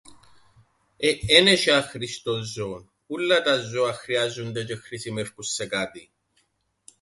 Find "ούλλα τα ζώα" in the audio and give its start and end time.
3.07-3.93